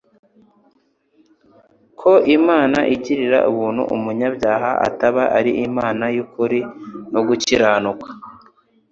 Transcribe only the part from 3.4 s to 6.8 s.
ubuntu unmuyabyaha, itaba ari Imana y'ukuri